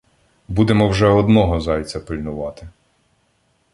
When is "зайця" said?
1.61-1.99